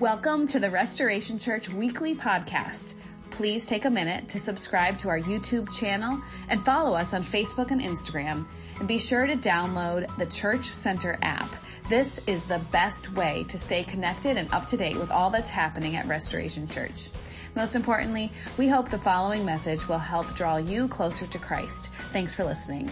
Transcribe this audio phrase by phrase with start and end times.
[0.00, 2.94] Welcome to the Restoration Church Weekly Podcast.
[3.30, 7.72] Please take a minute to subscribe to our YouTube channel and follow us on Facebook
[7.72, 8.46] and Instagram.
[8.78, 11.52] And be sure to download the Church Center app.
[11.88, 15.50] This is the best way to stay connected and up to date with all that's
[15.50, 17.10] happening at Restoration Church.
[17.56, 21.92] Most importantly, we hope the following message will help draw you closer to Christ.
[22.12, 22.88] Thanks for listening.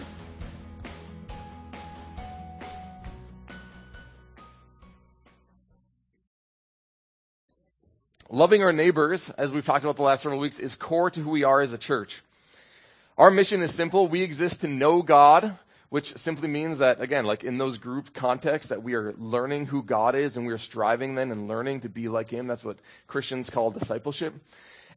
[8.29, 11.29] Loving our neighbors, as we've talked about the last several weeks, is core to who
[11.29, 12.21] we are as a church.
[13.17, 14.09] Our mission is simple.
[14.09, 18.67] We exist to know God, which simply means that, again, like in those group contexts,
[18.67, 21.89] that we are learning who God is and we are striving then and learning to
[21.89, 22.47] be like Him.
[22.47, 24.33] That's what Christians call discipleship.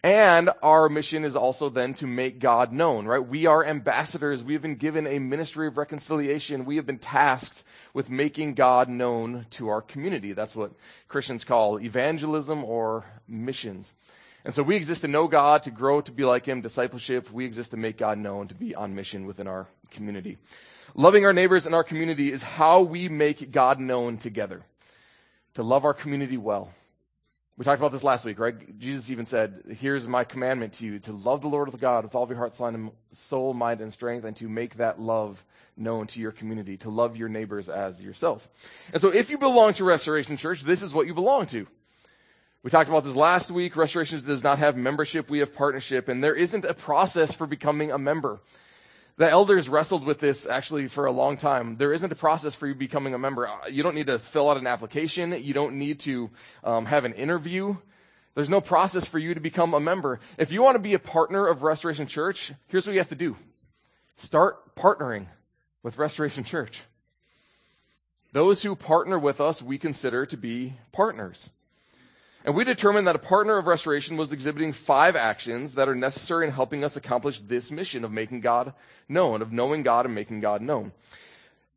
[0.02, 3.24] And our mission is also then to make God known, right?
[3.24, 4.42] We are ambassadors.
[4.42, 6.64] We have been given a ministry of reconciliation.
[6.64, 7.62] We have been tasked
[7.92, 10.32] with making God known to our community.
[10.32, 10.72] That's what
[11.08, 13.94] Christians call evangelism or missions.
[14.44, 17.30] And so we exist to know God, to grow, to be like Him, discipleship.
[17.30, 20.38] We exist to make God known, to be on mission within our community.
[20.94, 24.62] Loving our neighbors and our community is how we make God known together.
[25.54, 26.72] To love our community well.
[27.60, 28.78] We talked about this last week, right?
[28.78, 32.22] Jesus even said, Here's my commandment to you to love the Lord God with all
[32.22, 32.58] of your heart,
[33.12, 35.44] soul, mind, and strength, and to make that love
[35.76, 38.48] known to your community, to love your neighbors as yourself.
[38.94, 41.66] And so if you belong to Restoration Church, this is what you belong to.
[42.62, 43.76] We talked about this last week.
[43.76, 47.92] Restoration does not have membership, we have partnership, and there isn't a process for becoming
[47.92, 48.40] a member.
[49.20, 51.76] The elders wrestled with this actually for a long time.
[51.76, 53.46] There isn't a process for you becoming a member.
[53.46, 55.32] Uh, you don't need to fill out an application.
[55.44, 56.30] You don't need to
[56.64, 57.76] um, have an interview.
[58.34, 60.20] There's no process for you to become a member.
[60.38, 63.14] If you want to be a partner of Restoration Church, here's what you have to
[63.14, 63.36] do.
[64.16, 65.26] Start partnering
[65.82, 66.82] with Restoration Church.
[68.32, 71.50] Those who partner with us, we consider to be partners.
[72.44, 76.46] And we determined that a partner of restoration was exhibiting five actions that are necessary
[76.46, 78.72] in helping us accomplish this mission of making God
[79.08, 80.92] known, of knowing God and making God known.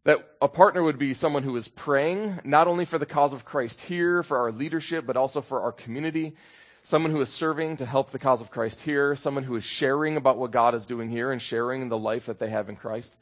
[0.06, 3.44] That a partner would be someone who is praying, not only for the cause of
[3.44, 6.34] Christ here, for our leadership, but also for our community.
[6.82, 9.16] Someone who is serving to help the cause of Christ here.
[9.16, 12.40] Someone who is sharing about what God is doing here and sharing the life that
[12.40, 13.14] they have in Christ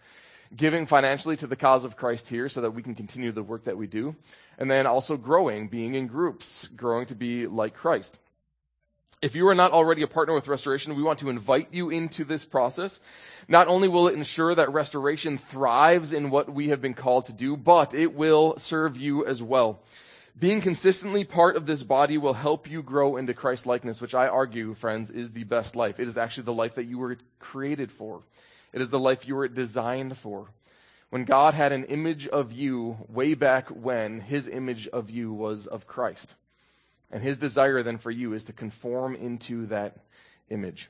[0.56, 3.66] giving financially to the cause of Christ here so that we can continue the work
[3.66, 4.16] that we do.
[4.57, 8.17] And then also growing, being in groups, growing to be like Christ.
[9.22, 12.23] If you are not already a partner with Restoration, we want to invite you into
[12.23, 13.00] this process.
[13.47, 17.33] Not only will it ensure that Restoration thrives in what we have been called to
[17.33, 19.79] do, but it will serve you as well.
[20.39, 24.28] Being consistently part of this body will help you grow into Christ likeness, which I
[24.28, 26.00] argue, friends, is the best life.
[26.00, 28.23] It is actually the life that you were created for.
[28.74, 30.48] It is the life you were designed for.
[31.09, 35.68] When God had an image of you way back when, his image of you was
[35.68, 36.34] of Christ.
[37.12, 39.98] And his desire then for you is to conform into that
[40.50, 40.90] image.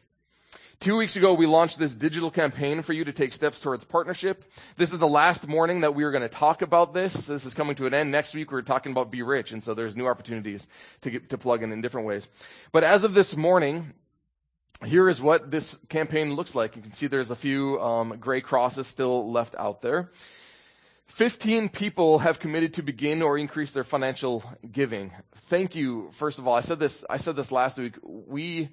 [0.80, 4.44] Two weeks ago, we launched this digital campaign for you to take steps towards partnership.
[4.78, 7.28] This is the last morning that we are going to talk about this.
[7.28, 8.12] This is coming to an end.
[8.12, 10.68] Next week, we're talking about Be Rich, and so there's new opportunities
[11.02, 12.28] to get, to plug in in different ways.
[12.72, 13.94] But as of this morning,
[14.86, 16.76] here is what this campaign looks like.
[16.76, 20.10] You can see there's a few um, gray crosses still left out there.
[21.08, 25.12] 15 people have committed to begin or increase their financial giving.
[25.50, 26.10] Thank you.
[26.14, 27.96] First of all, I said this, I said this last week.
[28.02, 28.70] We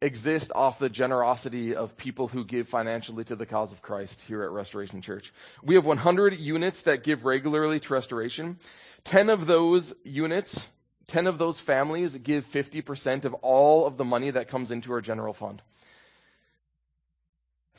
[0.00, 4.42] exist off the generosity of people who give financially to the cause of Christ here
[4.42, 5.32] at Restoration Church.
[5.62, 8.58] We have 100 units that give regularly to Restoration.
[9.04, 10.70] 10 of those units
[11.10, 15.00] 10 of those families give 50% of all of the money that comes into our
[15.00, 15.60] general fund.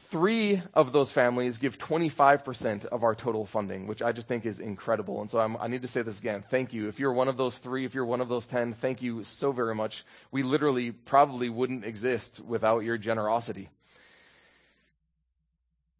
[0.09, 4.59] Three of those families give 25% of our total funding, which I just think is
[4.59, 5.21] incredible.
[5.21, 6.43] And so I'm, i need to say this again.
[6.49, 6.89] Thank you.
[6.89, 9.53] If you're one of those three, if you're one of those 10, thank you so
[9.53, 10.03] very much.
[10.29, 13.69] We literally probably wouldn't exist without your generosity.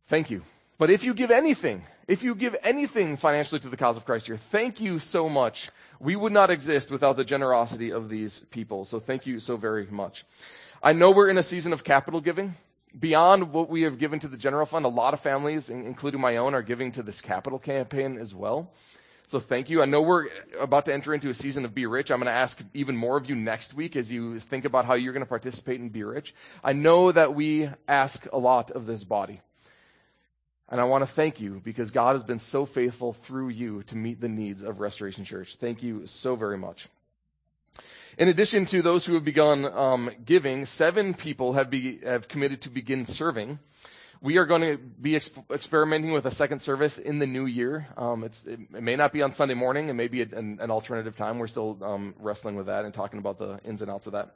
[0.08, 0.42] Thank you.
[0.82, 4.26] But if you give anything, if you give anything financially to the cause of Christ
[4.26, 5.70] here, thank you so much.
[6.00, 8.86] We would not exist without the generosity of these people.
[8.86, 10.26] So thank you so very much.
[10.82, 12.56] I know we're in a season of capital giving.
[13.00, 16.38] Beyond what we have given to the general fund, a lot of families, including my
[16.38, 18.72] own, are giving to this capital campaign as well.
[19.28, 19.84] So thank you.
[19.84, 20.30] I know we're
[20.60, 22.10] about to enter into a season of Be Rich.
[22.10, 24.96] I'm going to ask even more of you next week as you think about how
[24.96, 26.34] you're going to participate in Be Rich.
[26.64, 29.42] I know that we ask a lot of this body.
[30.72, 33.98] And I want to thank you because God has been so faithful through you to
[33.98, 35.58] meet the needs of Restoration Church.
[35.58, 36.88] Thank you so very much.
[38.18, 42.62] In addition to those who have begun um, giving, seven people have, be, have committed
[42.62, 43.60] to begin serving.
[44.22, 47.88] We are going to be ex- experimenting with a second service in the new year.
[47.98, 49.90] Um, it, it, may not be on Sunday morning.
[49.90, 51.40] It may be an, an alternative time.
[51.40, 54.36] We're still um, wrestling with that and talking about the ins and outs of that.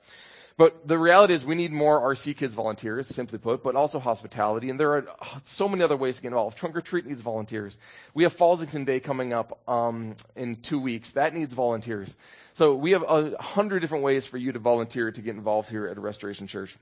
[0.58, 4.70] But the reality is we need more RC Kids volunteers, simply put, but also hospitality.
[4.70, 5.06] And there are
[5.44, 6.58] so many other ways to get involved.
[6.58, 7.78] Trunk or Treat needs volunteers.
[8.14, 11.12] We have Fallsington Day coming up um, in two weeks.
[11.12, 12.16] That needs volunteers.
[12.54, 15.88] So we have a hundred different ways for you to volunteer to get involved here
[15.88, 16.78] at Restoration Church.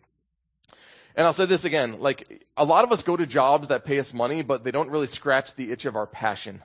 [1.16, 3.98] And I'll say this again, like a lot of us go to jobs that pay
[3.98, 6.62] us money, but they don't really scratch the itch of our passion.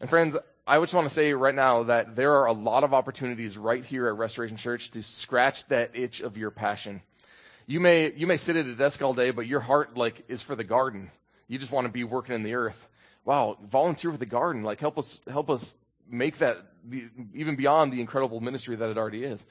[0.00, 2.94] And friends, I just want to say right now that there are a lot of
[2.94, 7.02] opportunities right here at Restoration Church to scratch that itch of your passion.
[7.66, 10.40] You may, you may sit at a desk all day, but your heart, like, is
[10.40, 11.10] for the garden.
[11.48, 12.88] You just want to be working in the earth.
[13.24, 14.62] Wow, volunteer with the garden.
[14.62, 15.76] Like, help us, help us
[16.08, 16.58] make that
[17.34, 19.44] even beyond the incredible ministry that it already is.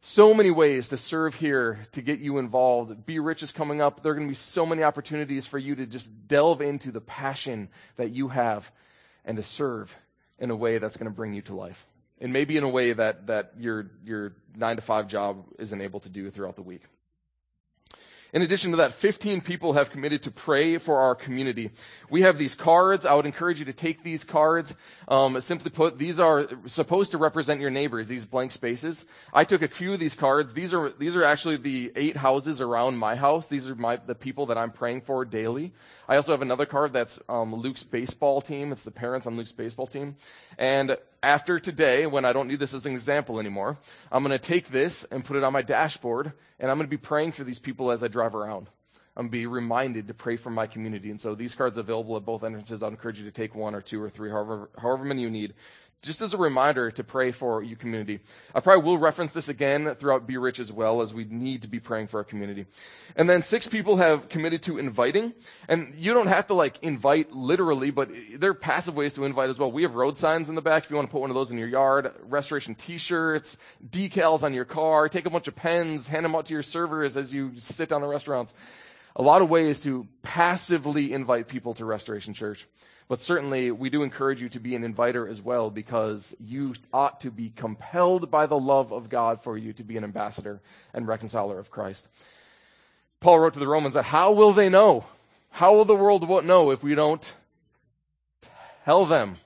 [0.00, 3.06] So many ways to serve here, to get you involved.
[3.06, 4.02] Be Rich is coming up.
[4.02, 7.00] There are going to be so many opportunities for you to just delve into the
[7.00, 8.70] passion that you have
[9.24, 9.96] and to serve
[10.38, 11.86] in a way that's going to bring you to life.
[12.20, 16.00] And maybe in a way that, that your, your nine to five job isn't able
[16.00, 16.82] to do throughout the week.
[18.32, 21.70] In addition to that, 15 people have committed to pray for our community.
[22.08, 23.04] We have these cards.
[23.04, 24.74] I would encourage you to take these cards.
[25.08, 29.04] Um, simply put, these are supposed to represent your neighbors, these blank spaces.
[29.34, 30.52] I took a few of these cards.
[30.52, 33.48] These are, these are actually the eight houses around my house.
[33.48, 35.72] These are my, the people that I'm praying for daily.
[36.08, 38.70] I also have another card that's um, Luke's baseball team.
[38.70, 40.16] It's the parents on Luke's baseball team.
[40.58, 43.78] And after today, when I don't need this as an example anymore,
[44.10, 46.90] I'm going to take this and put it on my dashboard, and I'm going to
[46.90, 48.68] be praying for these people as I drive around.
[49.16, 51.10] I'm going to be reminded to pray for my community.
[51.10, 52.82] And so these cards are available at both entrances.
[52.82, 55.54] I'd encourage you to take one or two or three, however, however many you need,
[56.02, 58.20] just as a reminder to pray for your community.
[58.54, 61.68] I probably will reference this again throughout Be Rich as well as we need to
[61.68, 62.66] be praying for our community.
[63.16, 65.34] And then six people have committed to inviting.
[65.68, 69.50] And you don't have to like invite literally, but there are passive ways to invite
[69.50, 69.70] as well.
[69.70, 71.50] We have road signs in the back if you want to put one of those
[71.50, 76.24] in your yard, restoration t-shirts, decals on your car, take a bunch of pens, hand
[76.24, 78.54] them out to your servers as you sit down the restaurants.
[79.16, 82.66] A lot of ways to passively invite people to Restoration Church.
[83.08, 87.22] But certainly, we do encourage you to be an inviter as well because you ought
[87.22, 90.60] to be compelled by the love of God for you to be an ambassador
[90.94, 92.06] and reconciler of Christ.
[93.18, 95.04] Paul wrote to the Romans that how will they know?
[95.50, 97.34] How will the world know if we don't
[98.84, 99.36] tell them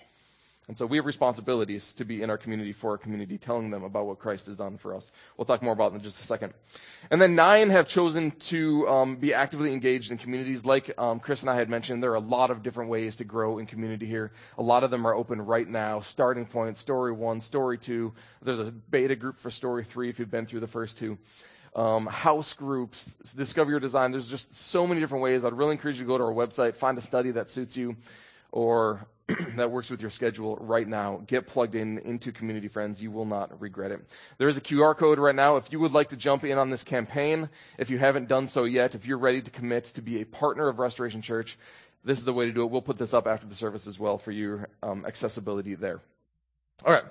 [0.67, 3.85] and so we have responsibilities to be in our community for our community, telling them
[3.85, 5.13] about what Christ has done for us.
[5.37, 6.55] We'll talk more about that in just a second.
[7.11, 10.65] And then nine have chosen to um, be actively engaged in communities.
[10.65, 13.25] Like um, Chris and I had mentioned, there are a lot of different ways to
[13.25, 14.33] grow in community here.
[14.57, 16.01] A lot of them are open right now.
[16.01, 18.15] Starting Point, Story One, Story Two.
[18.41, 21.19] There's a beta group for Story Three if you've been through the first two.
[21.77, 23.05] Um, house groups,
[23.37, 24.13] discover your design.
[24.13, 25.45] There's just so many different ways.
[25.45, 27.97] I'd really encourage you to go to our website, find a study that suits you,
[28.55, 29.05] or
[29.57, 31.21] that works with your schedule right now.
[31.27, 33.03] Get plugged in into Community Friends.
[33.03, 34.01] You will not regret it.
[34.39, 35.57] There is a QR code right now.
[35.57, 37.49] If you would like to jump in on this campaign,
[37.79, 40.69] if you haven't done so yet, if you're ready to commit to be a partner
[40.69, 41.59] of Restoration Church,
[42.05, 42.71] this is the way to do it.
[42.71, 46.01] We'll put this up after the service as well for your um, accessibility there.
[46.87, 47.05] All right.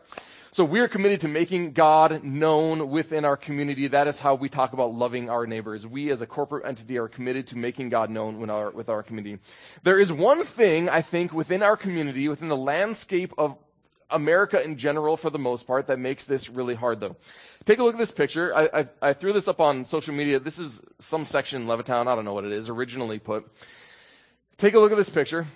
[0.54, 3.88] So we are committed to making God known within our community.
[3.88, 5.88] That is how we talk about loving our neighbors.
[5.88, 9.02] We as a corporate entity are committed to making God known with our, with our
[9.02, 9.40] community.
[9.82, 13.58] There is one thing I think within our community, within the landscape of
[14.12, 17.16] America in general for the most part that makes this really hard though.
[17.66, 18.56] Take a look at this picture.
[18.56, 20.40] I, I, I threw this up on social media.
[20.40, 22.06] This is some section in Levittown.
[22.06, 23.52] I don't know what it is originally put.
[24.58, 25.48] Take a look at this picture.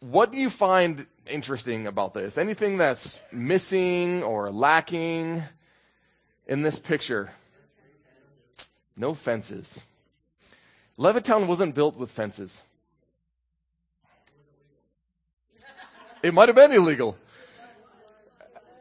[0.00, 2.38] What do you find interesting about this?
[2.38, 5.42] Anything that's missing or lacking
[6.46, 7.30] in this picture?
[8.96, 9.78] No fences.
[10.98, 12.60] Levittown wasn't built with fences.
[16.22, 17.16] It might have been illegal.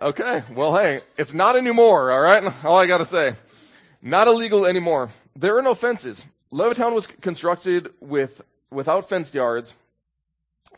[0.02, 2.52] Okay, well, hey, it's not anymore, alright?
[2.64, 3.36] All I gotta say.
[4.02, 5.10] Not illegal anymore.
[5.36, 6.26] There are no fences.
[6.52, 9.76] Levittown was constructed with, without fenced yards,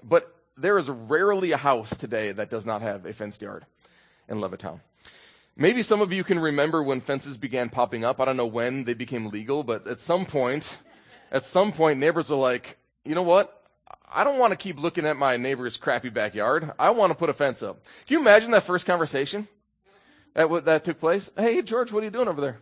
[0.03, 3.65] but there is rarely a house today that does not have a fenced yard
[4.27, 4.79] in Levittown.
[5.55, 8.21] Maybe some of you can remember when fences began popping up.
[8.21, 10.77] I don't know when they became legal, but at some point,
[11.31, 13.55] at some point, neighbors were like, you know what?
[14.11, 16.71] I don't want to keep looking at my neighbor's crappy backyard.
[16.79, 17.83] I want to put a fence up.
[18.07, 19.47] Can you imagine that first conversation
[20.33, 21.31] that that took place?
[21.37, 22.57] Hey, George, what are you doing over there?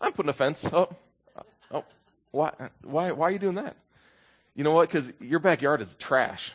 [0.00, 0.94] I'm putting a fence up.
[1.36, 1.42] Oh,
[1.72, 1.84] oh
[2.30, 2.52] why,
[2.82, 3.76] why, why are you doing that?
[4.54, 4.88] You know what?
[4.88, 6.52] Because your backyard is trash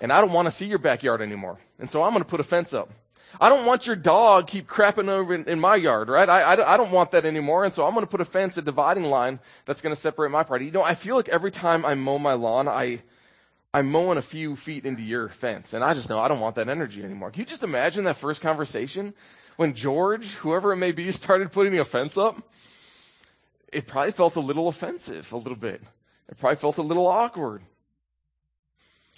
[0.00, 1.58] and I don't want to see your backyard anymore.
[1.78, 2.90] And so I'm going to put a fence up.
[3.40, 6.28] I don't want your dog keep crapping over in, in my yard, right?
[6.28, 7.64] I, I, I, don't want that anymore.
[7.64, 10.30] And so I'm going to put a fence, a dividing line that's going to separate
[10.30, 10.66] my property.
[10.66, 13.00] You know, I feel like every time I mow my lawn, I,
[13.72, 15.74] I'm mowing a few feet into your fence.
[15.74, 17.30] And I just know I don't want that energy anymore.
[17.30, 19.14] Can you just imagine that first conversation
[19.56, 22.36] when George, whoever it may be, started putting a fence up?
[23.70, 25.82] It probably felt a little offensive, a little bit.
[26.30, 27.62] It probably felt a little awkward.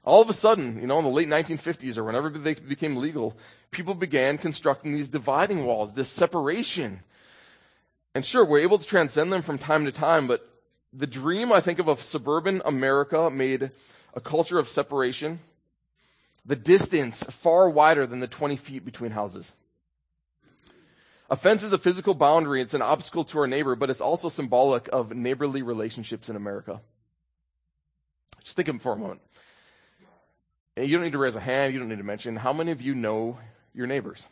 [0.04, 3.36] All of a sudden, you know, in the late 1950s or whenever they became legal,
[3.70, 7.00] people began constructing these dividing walls, this separation.
[8.14, 10.46] And sure, we're able to transcend them from time to time, but
[10.92, 13.70] the dream, I think, of a suburban America made
[14.14, 15.38] a culture of separation,
[16.46, 19.52] the distance far wider than the 20 feet between houses.
[21.28, 22.60] A fence is a physical boundary.
[22.60, 26.80] It's an obstacle to our neighbor, but it's also symbolic of neighborly relationships in America.
[28.42, 29.20] Just think of it for a moment.
[30.76, 31.72] You don't need to raise a hand.
[31.74, 32.36] You don't need to mention.
[32.36, 33.38] How many of you know
[33.74, 34.26] your neighbors?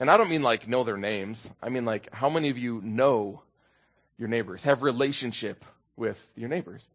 [0.00, 1.50] And I don't mean like know their names.
[1.62, 3.42] I mean like how many of you know
[4.18, 5.64] your neighbors, have relationship
[5.96, 6.86] with your neighbors?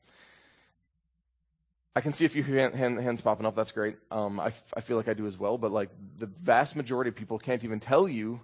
[1.96, 3.56] I can see a few hand, hand, hands popping up.
[3.56, 3.98] That's great.
[4.12, 5.58] Um, I, I feel like I do as well.
[5.58, 8.40] But like the vast majority of people can't even tell you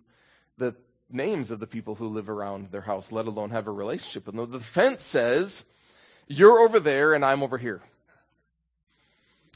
[0.57, 0.75] the
[1.09, 4.45] names of the people who live around their house, let alone have a relationship And.
[4.45, 5.63] The fence says,
[6.27, 7.81] you're over there and I'm over here.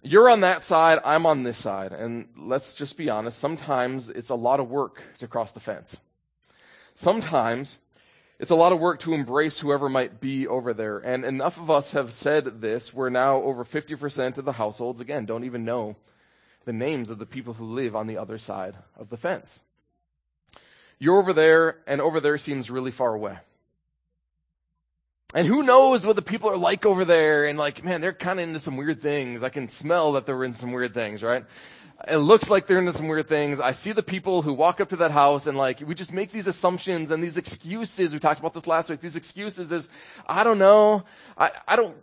[0.01, 1.91] You're on that side, I'm on this side.
[1.91, 5.99] And let's just be honest, sometimes it's a lot of work to cross the fence.
[6.93, 7.77] Sometimes
[8.39, 10.97] it's a lot of work to embrace whoever might be over there.
[10.99, 15.25] And enough of us have said this, we're now over 50% of the households, again,
[15.25, 15.97] don't even know
[16.63, 19.59] the names of the people who live on the other side of the fence.
[20.99, 23.37] You're over there, and over there seems really far away.
[25.35, 27.45] And who knows what the people are like over there?
[27.45, 29.43] And like, man, they're kind of into some weird things.
[29.43, 31.45] I can smell that they're in some weird things, right?
[32.07, 33.59] It looks like they're into some weird things.
[33.59, 36.31] I see the people who walk up to that house and like, we just make
[36.31, 38.11] these assumptions and these excuses.
[38.11, 39.01] We talked about this last week.
[39.01, 39.87] These excuses is,
[40.25, 41.03] I don't know.
[41.37, 41.95] I, I don't,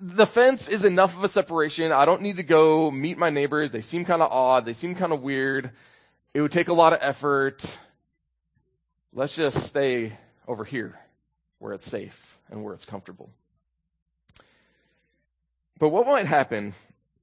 [0.00, 1.90] the fence is enough of a separation.
[1.90, 3.72] I don't need to go meet my neighbors.
[3.72, 4.66] They seem kind of odd.
[4.66, 5.72] They seem kind of weird.
[6.32, 7.76] It would take a lot of effort.
[9.12, 10.12] Let's just stay
[10.46, 10.96] over here
[11.58, 13.30] where it's safe and where it's comfortable.
[15.78, 16.74] But what might happen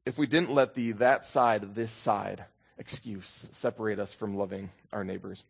[0.06, 2.46] if we didn't let the that side, this side
[2.78, 5.44] excuse separate us from loving our neighbors?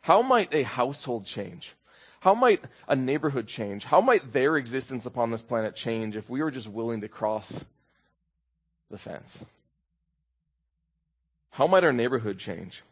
[0.00, 1.74] How might a household change?
[2.20, 3.84] How might a neighborhood change?
[3.84, 7.64] How might their existence upon this planet change if we were just willing to cross
[8.90, 9.44] the fence?
[11.50, 12.82] How might our neighborhood change?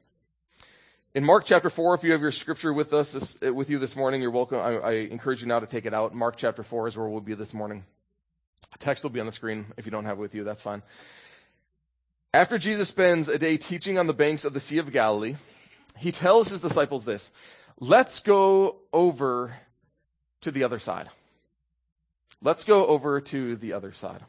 [1.16, 3.78] In Mark chapter 4, if you have your scripture with us, this, uh, with you
[3.78, 4.58] this morning, you're welcome.
[4.58, 6.14] I, I, encourage you now to take it out.
[6.14, 7.86] Mark chapter 4 is where we'll be this morning.
[8.80, 9.64] Text will be on the screen.
[9.78, 10.82] If you don't have it with you, that's fine.
[12.34, 15.36] After Jesus spends a day teaching on the banks of the Sea of Galilee,
[15.96, 17.30] he tells his disciples this,
[17.80, 19.54] let's go over
[20.42, 21.08] to the other side.
[22.42, 24.20] Let's go over to the other side.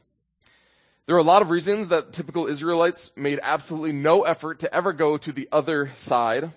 [1.05, 4.93] There are a lot of reasons that typical Israelites made absolutely no effort to ever
[4.93, 6.49] go to the other side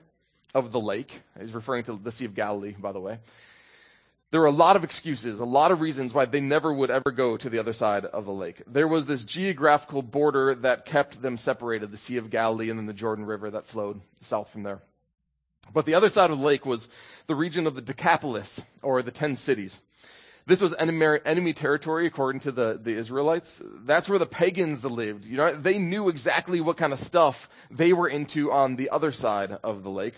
[0.55, 1.21] of the lake.
[1.39, 3.19] He's referring to the Sea of Galilee, by the way.
[4.31, 7.11] There were a lot of excuses, a lot of reasons why they never would ever
[7.11, 8.63] go to the other side of the lake.
[8.69, 12.87] There was this geographical border that kept them separated, the Sea of Galilee and then
[12.87, 14.81] the Jordan River that flowed south from there.
[15.73, 16.89] But the other side of the lake was
[17.27, 19.81] the region of the Decapolis, or the ten cities.
[20.47, 23.63] This was enemy territory according to the, the Israelites.
[23.85, 25.25] That's where the pagans lived.
[25.27, 29.13] You know, they knew exactly what kind of stuff they were into on the other
[29.13, 30.15] side of the lake.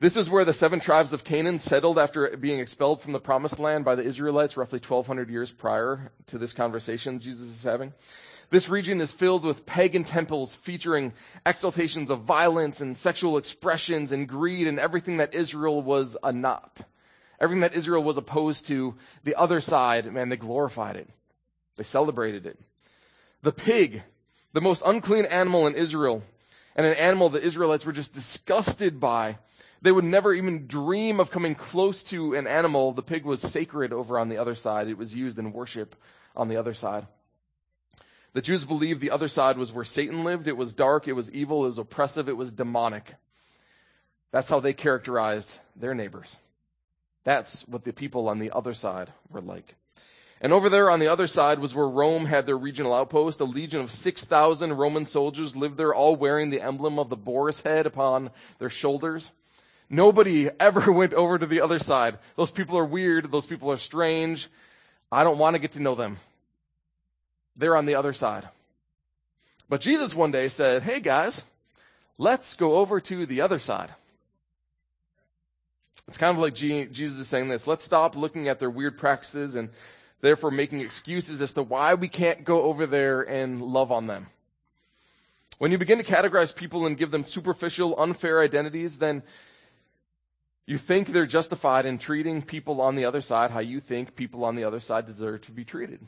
[0.00, 3.58] This is where the seven tribes of Canaan settled after being expelled from the promised
[3.58, 7.92] land by the Israelites roughly 1200 years prior to this conversation Jesus is having.
[8.50, 11.12] This region is filled with pagan temples featuring
[11.44, 16.80] exaltations of violence and sexual expressions and greed and everything that Israel was a not.
[17.40, 21.08] Everything that Israel was opposed to, the other side, man, they glorified it.
[21.76, 22.58] They celebrated it.
[23.42, 24.02] The pig,
[24.52, 26.24] the most unclean animal in Israel,
[26.74, 29.38] and an animal the Israelites were just disgusted by,
[29.80, 32.92] they would never even dream of coming close to an animal.
[32.92, 34.88] The pig was sacred over on the other side.
[34.88, 35.94] It was used in worship
[36.34, 37.06] on the other side.
[38.32, 40.48] The Jews believed the other side was where Satan lived.
[40.48, 43.14] It was dark, it was evil, it was oppressive, it was demonic.
[44.32, 46.36] That's how they characterized their neighbors.
[47.28, 49.74] That's what the people on the other side were like.
[50.40, 53.40] And over there on the other side was where Rome had their regional outpost.
[53.40, 57.60] A legion of 6,000 Roman soldiers lived there, all wearing the emblem of the boar's
[57.60, 59.30] head upon their shoulders.
[59.90, 62.16] Nobody ever went over to the other side.
[62.36, 63.30] Those people are weird.
[63.30, 64.48] Those people are strange.
[65.12, 66.16] I don't want to get to know them.
[67.58, 68.48] They're on the other side.
[69.68, 71.44] But Jesus one day said, Hey guys,
[72.16, 73.90] let's go over to the other side.
[76.08, 77.66] It's kind of like Jesus is saying this.
[77.66, 79.68] Let's stop looking at their weird practices and
[80.22, 84.26] therefore making excuses as to why we can't go over there and love on them.
[85.58, 89.22] When you begin to categorize people and give them superficial, unfair identities, then
[90.66, 94.44] you think they're justified in treating people on the other side how you think people
[94.44, 96.00] on the other side deserve to be treated.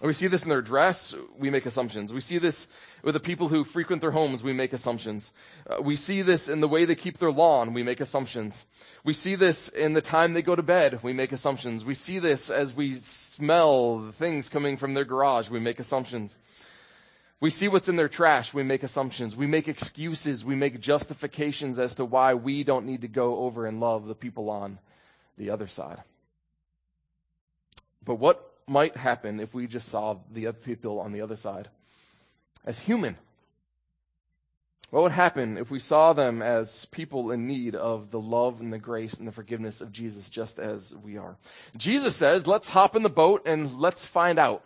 [0.00, 2.12] We see this in their dress, we make assumptions.
[2.12, 2.68] We see this
[3.02, 5.32] with the people who frequent their homes, we make assumptions.
[5.68, 8.64] Uh, we see this in the way they keep their lawn, we make assumptions.
[9.02, 11.84] We see this in the time they go to bed, we make assumptions.
[11.84, 16.38] We see this as we smell things coming from their garage, we make assumptions.
[17.40, 19.36] We see what's in their trash, we make assumptions.
[19.36, 23.66] We make excuses, we make justifications as to why we don't need to go over
[23.66, 24.78] and love the people on
[25.36, 26.02] the other side.
[28.04, 31.68] But what might happen if we just saw the other people on the other side
[32.64, 33.16] as human?
[34.90, 38.72] What would happen if we saw them as people in need of the love and
[38.72, 41.36] the grace and the forgiveness of Jesus just as we are?
[41.76, 44.64] Jesus says, let's hop in the boat and let's find out.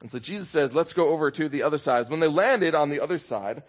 [0.00, 2.08] And so Jesus says, let's go over to the other side.
[2.08, 3.64] When they landed on the other side,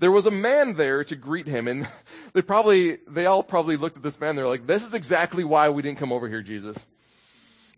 [0.00, 1.86] there was a man there to greet him and
[2.32, 4.34] they probably, they all probably looked at this man.
[4.34, 6.84] They're like, this is exactly why we didn't come over here, Jesus.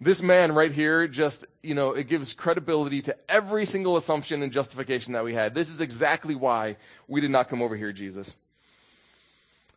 [0.00, 4.52] This man right here just, you know, it gives credibility to every single assumption and
[4.52, 5.54] justification that we had.
[5.54, 8.34] This is exactly why we did not come over here, Jesus.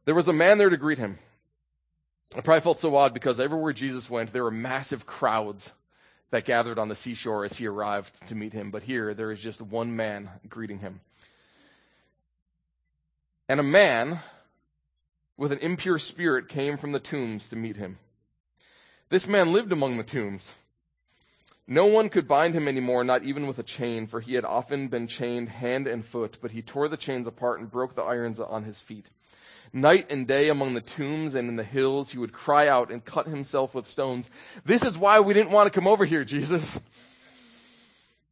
[0.05, 1.19] There was a man there to greet him.
[2.35, 5.73] I probably felt so odd because everywhere Jesus went, there were massive crowds
[6.31, 8.71] that gathered on the seashore as he arrived to meet him.
[8.71, 10.99] But here, there is just one man greeting him.
[13.47, 14.19] And a man
[15.37, 17.97] with an impure spirit came from the tombs to meet him.
[19.09, 20.53] This man lived among the tombs.
[21.65, 24.89] No one could bind him anymore, not even with a chain, for he had often
[24.89, 28.39] been chained hand and foot, but he tore the chains apart and broke the irons
[28.39, 29.09] on his feet.
[29.71, 33.03] Night and day among the tombs and in the hills, he would cry out and
[33.03, 34.29] cut himself with stones.
[34.65, 36.79] This is why we didn't want to come over here, Jesus.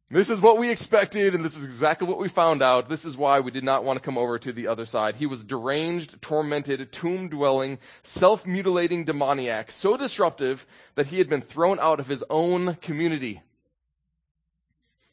[0.08, 2.88] This is what we expected, and this is exactly what we found out.
[2.88, 5.16] This is why we did not want to come over to the other side.
[5.16, 11.40] He was deranged, tormented, tomb dwelling, self mutilating demoniac, so disruptive that he had been
[11.40, 13.42] thrown out of his own community.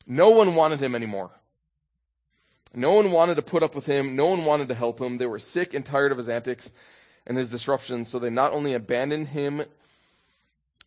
[0.05, 1.31] No one wanted him anymore.
[2.75, 4.15] No one wanted to put up with him.
[4.15, 5.17] No one wanted to help him.
[5.17, 6.69] They were sick and tired of his antics
[7.25, 9.63] and his disruptions, so they not only abandoned him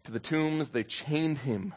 [0.05, 1.75] to the tombs, they chained him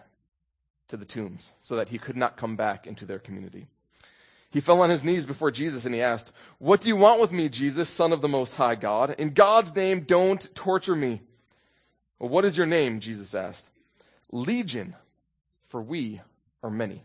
[0.90, 3.68] to the tombs so that he could not come back into their community.
[4.52, 7.32] He fell on his knees before Jesus and he asked, What do you want with
[7.32, 9.16] me, Jesus, Son of the Most High God?
[9.20, 11.22] In God's name, don't torture me.
[12.18, 13.00] Well, what is your name?
[13.00, 13.66] Jesus asked.
[14.32, 14.96] Legion,
[15.68, 16.20] for we
[16.64, 17.04] are many.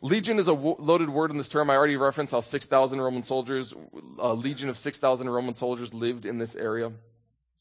[0.00, 1.70] Legion is a loaded word in this term.
[1.70, 3.72] I already referenced how 6,000 Roman soldiers,
[4.18, 6.90] a legion of 6,000 Roman soldiers lived in this area.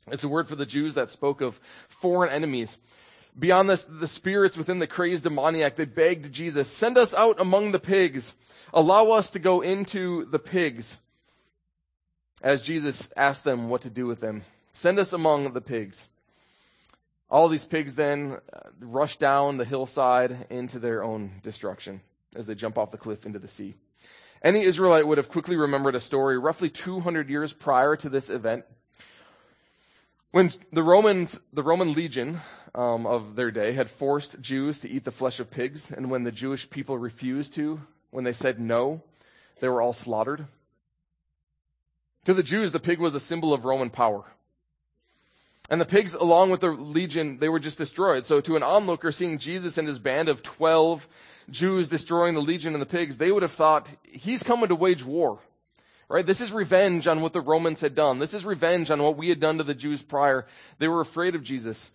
[0.08, 2.76] It's a word for the Jews that spoke of foreign enemies
[3.38, 7.72] Beyond this, the spirits within the crazed demoniac, they begged Jesus, send us out among
[7.72, 8.36] the pigs.
[8.74, 11.00] Allow us to go into the pigs.
[12.42, 14.44] As Jesus asked them what to do with them.
[14.72, 16.08] Send us among the pigs.
[17.30, 22.02] All these pigs then uh, rush down the hillside into their own destruction
[22.36, 23.76] as they jump off the cliff into the sea.
[24.42, 28.66] Any Israelite would have quickly remembered a story roughly 200 years prior to this event
[30.32, 32.40] when the Romans, the Roman legion
[32.74, 36.24] um, of their day had forced Jews to eat the flesh of pigs, and when
[36.24, 39.02] the Jewish people refused to, when they said no,
[39.60, 40.46] they were all slaughtered.
[42.26, 44.24] To the Jews, the pig was a symbol of Roman power.
[45.70, 48.26] And the pigs, along with the legion, they were just destroyed.
[48.26, 51.08] So to an onlooker seeing Jesus and his band of 12
[51.50, 55.04] Jews destroying the legion and the pigs, they would have thought, he's coming to wage
[55.04, 55.40] war.
[56.12, 56.26] Right?
[56.26, 58.20] This is revenge on what the Romans had done.
[58.20, 60.46] This is revenge on what we had done to the Jews prior.
[60.78, 61.90] They were afraid of Jesus.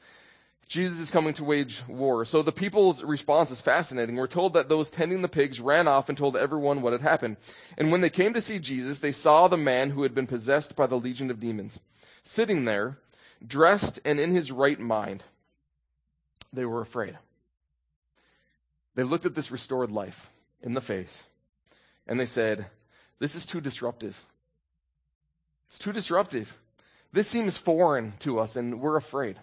[0.69, 2.25] Jesus is coming to wage war.
[2.25, 4.17] So the people's response is fascinating.
[4.17, 7.37] We're told that those tending the pigs ran off and told everyone what had happened.
[7.77, 10.77] And when they came to see Jesus, they saw the man who had been possessed
[10.77, 11.79] by the legion of demons
[12.23, 12.97] sitting there,
[13.47, 15.23] dressed and in his right mind.
[16.55, 17.19] They were afraid.
[18.95, 20.27] They looked at this restored life
[20.63, 21.23] in the face
[22.07, 22.65] and they said,
[23.19, 24.23] this is too disruptive.
[25.69, 26.57] It's too disruptive.
[27.13, 29.37] This seems foreign to us and we're afraid.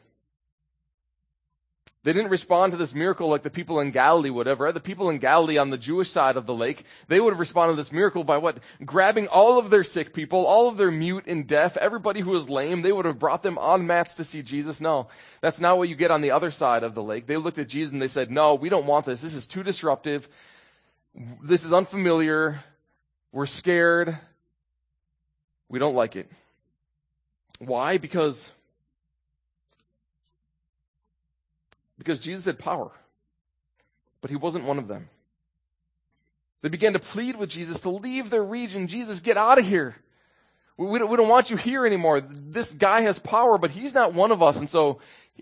[2.04, 4.74] They didn't respond to this miracle like the people in Galilee would have, right?
[4.74, 7.74] The people in Galilee on the Jewish side of the lake, they would have responded
[7.74, 8.58] to this miracle by what?
[8.84, 12.50] Grabbing all of their sick people, all of their mute and deaf, everybody who was
[12.50, 14.82] lame, they would have brought them on mats to see Jesus.
[14.82, 15.08] No,
[15.40, 17.26] that's not what you get on the other side of the lake.
[17.26, 19.22] They looked at Jesus and they said, no, we don't want this.
[19.22, 20.28] This is too disruptive.
[21.42, 22.62] This is unfamiliar.
[23.34, 24.18] We're scared.
[25.68, 26.30] We don't like it.
[27.58, 27.98] Why?
[27.98, 28.52] Because
[31.98, 32.92] because Jesus had power,
[34.22, 35.10] but he wasn't one of them.
[36.62, 38.88] They began to plead with Jesus to leave their region.
[38.88, 39.96] Jesus, get out of here.
[40.78, 42.22] We don't, we don't want you here anymore.
[42.22, 44.60] This guy has power, but he's not one of us.
[44.60, 45.00] And so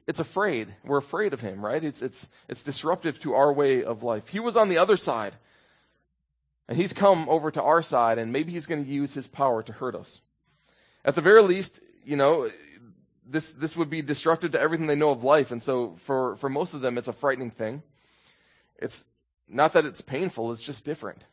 [0.08, 0.68] it's afraid.
[0.84, 1.84] We're afraid of him, right?
[1.84, 4.28] It's, it's, it's disruptive to our way of life.
[4.30, 5.34] He was on the other side.
[6.68, 9.64] And he's come over to our side, and maybe he's going to use his power
[9.64, 10.22] to hurt us.
[11.04, 12.50] At the very least, you know,
[13.26, 15.52] this, this would be destructive to everything they know of life.
[15.52, 17.82] And so for, for most of them, it's a frightening thing.
[18.78, 19.06] It's
[19.48, 21.24] not that it's painful, it's just different.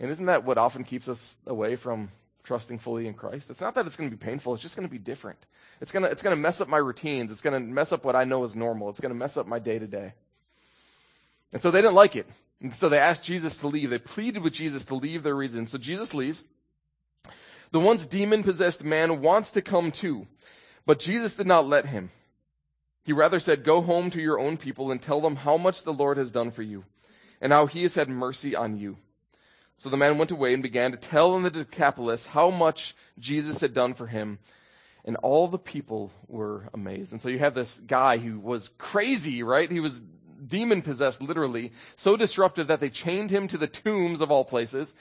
[0.00, 2.10] And isn't that what often keeps us away from
[2.44, 3.50] trusting fully in Christ?
[3.50, 5.38] It's not that it's going to be painful, it's just going to be different.
[5.80, 7.32] It's going to, it's going to mess up my routines.
[7.32, 8.88] It's going to mess up what I know is normal.
[8.88, 10.12] It's going to mess up my day to day.
[11.52, 12.26] And so they didn't like it.
[12.62, 13.90] And so they asked Jesus to leave.
[13.90, 15.66] They pleaded with Jesus to leave their region.
[15.66, 16.42] So Jesus leaves.
[17.72, 20.26] The once demon possessed man wants to come too,
[20.86, 22.10] but Jesus did not let him.
[23.04, 25.92] He rather said, Go home to your own people and tell them how much the
[25.92, 26.84] Lord has done for you,
[27.40, 28.96] and how he has had mercy on you.
[29.78, 33.60] So the man went away and began to tell in the Decapolis how much Jesus
[33.60, 34.38] had done for him,
[35.04, 37.12] and all the people were amazed.
[37.12, 39.70] And so you have this guy who was crazy, right?
[39.70, 40.00] He was
[40.46, 44.94] demon possessed, literally, so disruptive that they chained him to the tombs of all places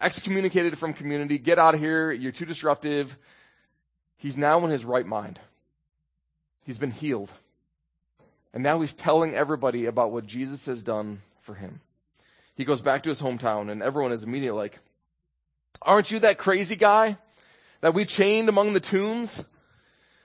[0.00, 3.16] excommunicated from community, get out of here, you're too disruptive.
[4.16, 5.38] He's now in his right mind.
[6.66, 7.30] He's been healed.
[8.52, 11.80] And now he's telling everybody about what Jesus has done for him.
[12.54, 14.78] He goes back to his hometown and everyone is immediately like,
[15.82, 17.16] aren't you that crazy guy
[17.80, 19.44] that we chained among the tombs?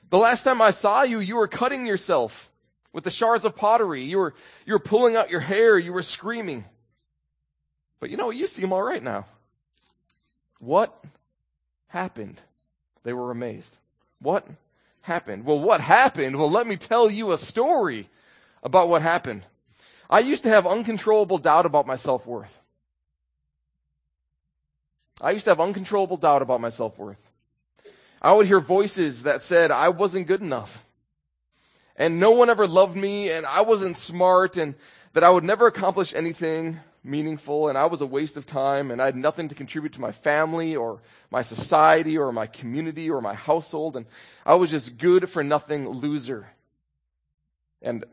[0.09, 2.48] The last time I saw you, you were cutting yourself
[2.93, 4.03] with the shards of pottery.
[4.03, 4.33] You were,
[4.65, 5.77] you were pulling out your hair.
[5.77, 6.65] You were screaming.
[7.99, 8.35] But you know, what?
[8.35, 9.25] you seem alright now.
[10.59, 10.93] What
[11.87, 12.41] happened?
[13.03, 13.75] They were amazed.
[14.21, 14.45] What
[15.01, 15.45] happened?
[15.45, 16.35] Well, what happened?
[16.35, 18.09] Well, let me tell you a story
[18.63, 19.43] about what happened.
[20.09, 22.57] I used to have uncontrollable doubt about my self-worth.
[25.21, 27.29] I used to have uncontrollable doubt about my self-worth.
[28.21, 30.83] I would hear voices that said I wasn't good enough.
[31.99, 34.73] And no one ever loved me and I wasn't smart and
[35.11, 39.01] that I would never accomplish anything meaningful and I was a waste of time and
[39.01, 43.19] I had nothing to contribute to my family or my society or my community or
[43.19, 44.05] my household and
[44.45, 46.47] I was just good for nothing loser.
[47.81, 48.05] And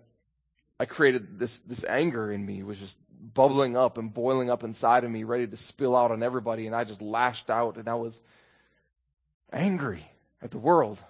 [0.80, 2.98] I created this, this anger in me was just
[3.34, 6.74] bubbling up and boiling up inside of me, ready to spill out on everybody and
[6.74, 8.20] I just lashed out and I was
[9.52, 10.04] angry
[10.42, 11.00] at the world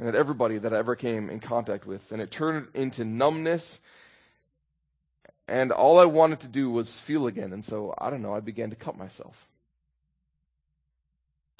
[0.00, 2.10] and at everybody that I ever came in contact with.
[2.10, 3.80] And it turned into numbness
[5.46, 7.52] and all I wanted to do was feel again.
[7.52, 9.48] And so, I don't know, I began to cut myself.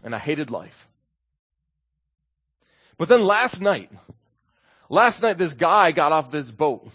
[0.05, 0.89] And I hated life.
[2.97, 3.91] But then last night,
[4.89, 6.89] last night this guy got off this boat.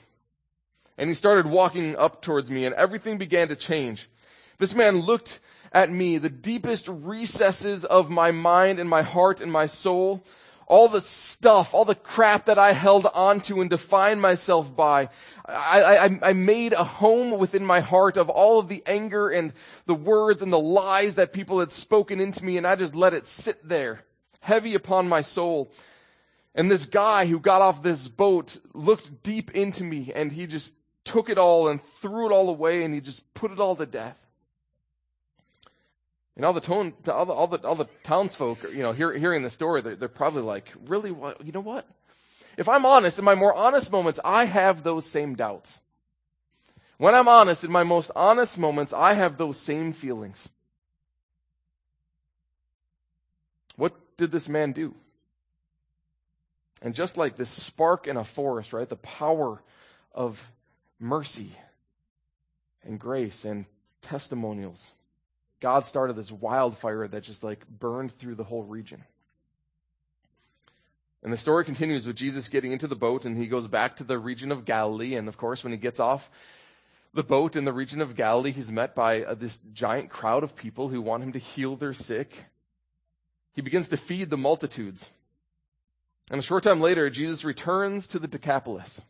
[0.98, 4.10] And he started walking up towards me and everything began to change.
[4.58, 5.42] This man looked
[5.74, 10.24] at me, the deepest recesses of my mind and my heart and my soul
[10.68, 15.10] all the stuff, all the crap that I held onto and defined myself by.
[15.46, 19.54] I, I, I, made a home within my heart of all of the anger and
[19.86, 23.14] the words and the lies that people had spoken into me and I just let
[23.14, 24.02] it sit there,
[24.40, 25.72] heavy upon my soul.
[26.56, 30.74] And this guy who got off this boat looked deep into me and he just
[31.04, 33.86] took it all and threw it all away and he just put it all to
[33.86, 34.25] death.
[36.36, 39.44] And all the tone, all the, all the, all the townsfolk, you know, hear, hearing
[39.44, 41.86] the story, they're, they're probably like, really, what, you know what?
[42.58, 45.80] If I'm honest, in my more honest moments, I have those same doubts.
[46.98, 50.48] When I'm honest, in my most honest moments, I have those same feelings.
[53.76, 54.94] What did this man do?
[56.82, 58.88] And just like this spark in a forest, right?
[58.88, 59.62] The power
[60.14, 60.42] of
[61.00, 61.50] mercy
[62.84, 63.66] and grace and
[64.02, 64.92] testimonials.
[65.60, 69.04] God started this wildfire that just like burned through the whole region.
[71.24, 74.04] And the story continues with Jesus getting into the boat and he goes back to
[74.04, 75.16] the region of Galilee.
[75.16, 76.30] And of course, when he gets off
[77.16, 80.56] the boat in the region of Galilee, he's met by uh, this giant crowd of
[80.56, 82.32] people who want him to heal their sick.
[83.54, 85.10] He begins to feed the multitudes.
[86.30, 89.02] And a short time later, Jesus returns to the Decapolis.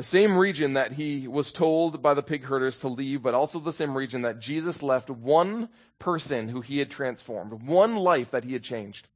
[0.00, 3.60] The same region that he was told by the pig herders to leave, but also
[3.60, 8.42] the same region that Jesus left one person who he had transformed, one life that
[8.44, 9.06] he had changed.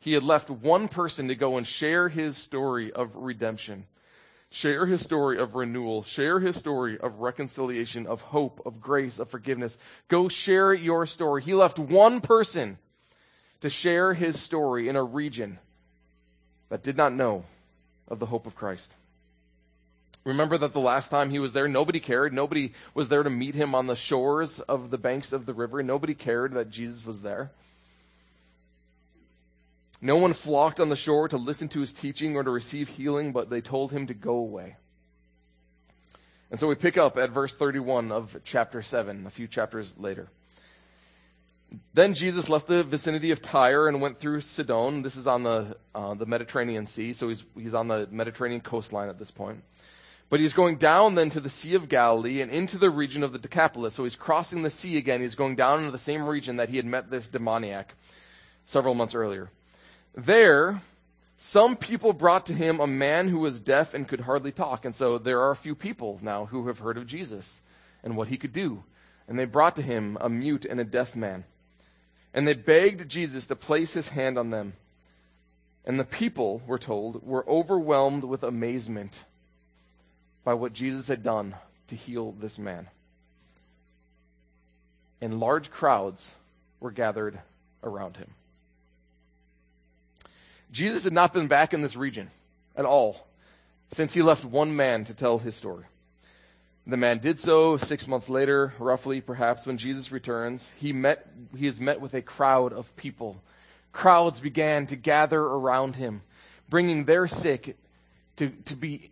[0.00, 3.84] He had left one person to go and share his story of redemption.
[4.48, 6.02] Share his story of renewal.
[6.02, 9.76] Share his story of reconciliation, of hope, of grace, of forgiveness.
[10.08, 11.42] Go share your story.
[11.42, 12.78] He left one person
[13.60, 15.58] to share his story in a region
[16.70, 17.44] that did not know
[18.08, 18.94] of the hope of Christ.
[20.26, 22.32] Remember that the last time he was there, nobody cared.
[22.32, 25.84] Nobody was there to meet him on the shores of the banks of the river.
[25.84, 27.52] Nobody cared that Jesus was there.
[30.02, 33.30] No one flocked on the shore to listen to his teaching or to receive healing,
[33.30, 34.74] but they told him to go away.
[36.50, 40.28] And so we pick up at verse 31 of chapter 7, a few chapters later.
[41.94, 45.02] Then Jesus left the vicinity of Tyre and went through Sidon.
[45.02, 49.08] This is on the uh, the Mediterranean Sea, so he's he's on the Mediterranean coastline
[49.08, 49.62] at this point.
[50.28, 53.32] But he's going down then to the Sea of Galilee and into the region of
[53.32, 53.94] the Decapolis.
[53.94, 55.20] So he's crossing the sea again.
[55.20, 57.94] He's going down into the same region that he had met this demoniac
[58.64, 59.50] several months earlier.
[60.16, 60.80] There,
[61.36, 64.84] some people brought to him a man who was deaf and could hardly talk.
[64.84, 67.62] And so there are a few people now who have heard of Jesus
[68.02, 68.82] and what he could do.
[69.28, 71.44] And they brought to him a mute and a deaf man.
[72.34, 74.72] And they begged Jesus to place his hand on them.
[75.84, 79.24] And the people, we're told, were overwhelmed with amazement
[80.46, 81.56] by what Jesus had done
[81.88, 82.86] to heal this man.
[85.20, 86.36] And large crowds
[86.78, 87.36] were gathered
[87.82, 88.30] around him.
[90.70, 92.30] Jesus had not been back in this region
[92.76, 93.26] at all
[93.90, 95.84] since he left one man to tell his story.
[96.86, 100.70] The man did so six months later, roughly, perhaps, when Jesus returns.
[100.78, 103.42] He met, he is met with a crowd of people.
[103.92, 106.22] Crowds began to gather around him,
[106.68, 107.76] bringing their sick
[108.36, 109.10] to, to be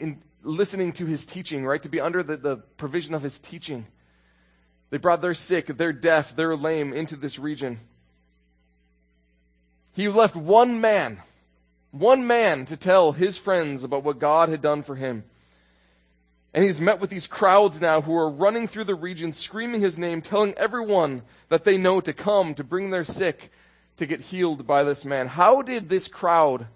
[0.00, 1.82] in, listening to his teaching, right?
[1.82, 3.86] To be under the, the provision of his teaching.
[4.90, 7.78] They brought their sick, their deaf, their lame into this region.
[9.92, 11.20] He left one man,
[11.90, 15.24] one man to tell his friends about what God had done for him.
[16.52, 19.98] And he's met with these crowds now who are running through the region, screaming his
[19.98, 23.52] name, telling everyone that they know to come to bring their sick
[23.98, 25.28] to get healed by this man.
[25.28, 26.66] How did this crowd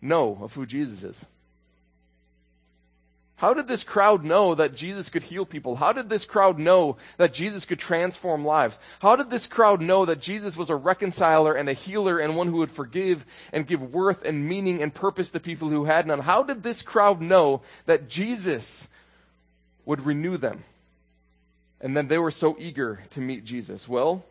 [0.00, 1.26] know of who Jesus is?
[3.42, 5.74] How did this crowd know that Jesus could heal people?
[5.74, 8.78] How did this crowd know that Jesus could transform lives?
[9.00, 12.46] How did this crowd know that Jesus was a reconciler and a healer and one
[12.46, 16.20] who would forgive and give worth and meaning and purpose to people who had none?
[16.20, 18.88] How did this crowd know that Jesus
[19.86, 20.62] would renew them?
[21.80, 23.88] And then they were so eager to meet Jesus.
[23.88, 24.24] Well,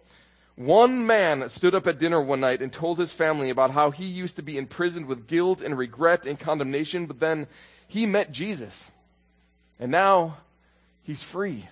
[0.56, 4.06] one man stood up at dinner one night and told his family about how he
[4.06, 7.47] used to be imprisoned with guilt and regret and condemnation, but then
[7.89, 8.89] he met Jesus.
[9.82, 10.38] And now
[11.04, 11.67] he's free.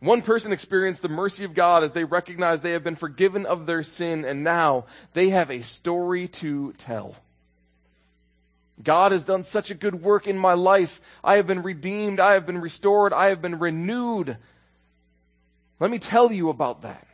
[0.00, 3.66] One person experienced the mercy of God as they recognized they have been forgiven of
[3.66, 7.16] their sin, and now they have a story to tell.
[8.82, 11.00] God has done such a good work in my life.
[11.22, 12.20] I have been redeemed.
[12.20, 13.12] I have been restored.
[13.12, 14.36] I have been renewed.
[15.80, 17.06] Let me tell you about that.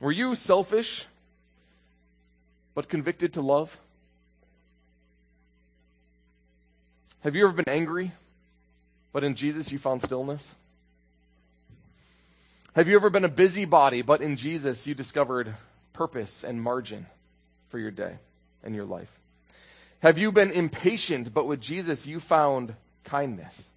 [0.00, 1.06] Were you selfish,
[2.74, 3.78] but convicted to love?
[7.22, 8.10] Have you ever been angry,
[9.12, 10.54] but in Jesus you found stillness?
[12.74, 15.54] Have you ever been a busybody, but in Jesus you discovered
[15.92, 17.06] purpose and margin
[17.68, 18.16] for your day
[18.64, 19.10] and your life?
[20.00, 23.70] Have you been impatient, but with Jesus you found kindness?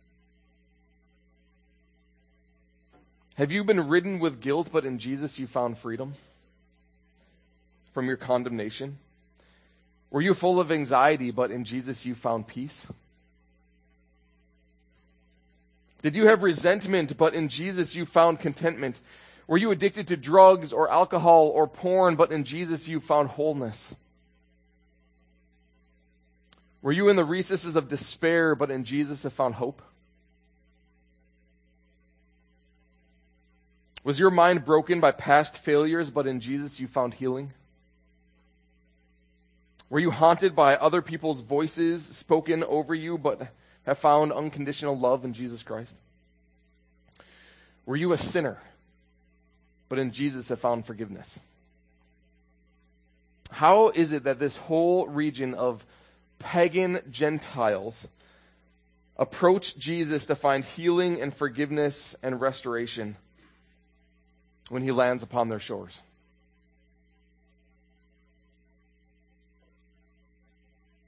[3.35, 6.15] Have you been ridden with guilt, but in Jesus you found freedom
[7.93, 8.97] from your condemnation?
[10.09, 12.87] Were you full of anxiety, but in Jesus you found peace?
[16.05, 19.01] Did you have resentment, but in Jesus you found contentment?
[19.47, 23.91] Were you addicted to drugs or alcohol or porn, but in Jesus you found wholeness?
[26.83, 29.81] Were you in the recesses of despair, but in Jesus have found hope?
[34.03, 37.51] Was your mind broken by past failures, but in Jesus you found healing?
[39.89, 43.47] Were you haunted by other people's voices spoken over you, but
[43.85, 45.97] have found unconditional love in Jesus Christ?
[47.85, 48.57] Were you a sinner,
[49.89, 51.39] but in Jesus have found forgiveness?
[53.51, 55.85] How is it that this whole region of
[56.39, 58.07] pagan Gentiles
[59.17, 63.15] approach Jesus to find healing and forgiveness and restoration
[64.69, 66.01] when he lands upon their shores?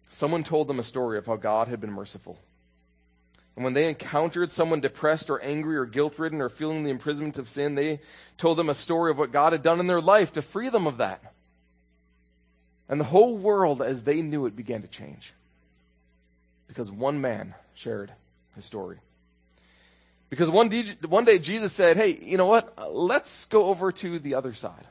[0.09, 2.39] Someone told them a story of how God had been merciful.
[3.57, 7.39] And when they encountered someone depressed or angry or guilt ridden or feeling the imprisonment
[7.39, 8.01] of sin, they
[8.37, 10.85] told them a story of what God had done in their life to free them
[10.85, 11.33] of that.
[12.87, 15.33] And the whole world, as they knew it, began to change.
[16.67, 18.11] Because one man shared
[18.53, 18.99] his story.
[20.29, 20.69] Because one
[21.07, 22.77] one day Jesus said, hey, you know what?
[22.91, 24.85] Let's go over to the other side.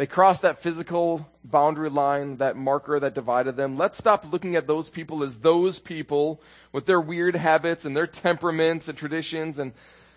[0.00, 3.76] They crossed that physical boundary line, that marker that divided them.
[3.76, 6.40] Let's stop looking at those people as those people
[6.72, 9.74] with their weird habits and their temperaments and traditions, and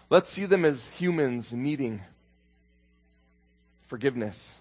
[0.09, 1.99] let's see them as humans needing
[3.87, 4.57] forgiveness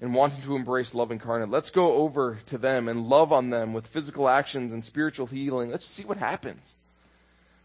[0.00, 1.50] and wanting to embrace love incarnate.
[1.50, 5.68] Let's go over to them and love on them with physical actions and spiritual healing.
[5.68, 6.76] Let's see what happens.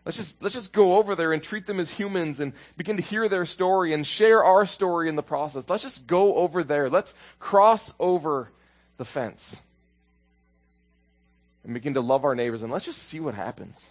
[0.07, 3.03] Let's just, let's just go over there and treat them as humans and begin to
[3.03, 5.67] hear their story and share our story in the process.
[5.67, 6.89] Let's just go over there.
[6.89, 8.49] Let's cross over
[8.95, 9.61] the fence
[11.65, 13.85] and begin to love our neighbors and let's just see what happens.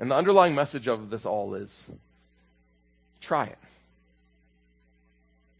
[0.00, 1.88] And the underlying message of this all is
[3.20, 3.58] try it.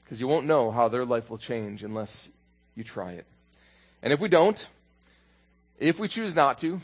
[0.03, 2.29] Because you won't know how their life will change unless
[2.75, 3.27] you try it.
[4.03, 4.67] And if we don't,
[5.79, 6.81] if we choose not to,